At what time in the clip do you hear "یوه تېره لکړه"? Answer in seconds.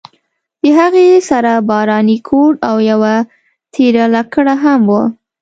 2.91-4.53